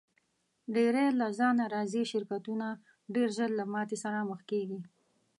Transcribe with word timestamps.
ډېری 0.73 1.07
له 1.19 1.27
ځانه 1.39 1.63
راضي 1.75 2.03
شرکتونه 2.11 2.67
ډېر 3.13 3.27
ژر 3.37 3.49
له 3.59 3.65
ماتې 3.73 3.97
سره 4.03 4.19
مخ 4.29 4.39
کیږي. 4.51 4.79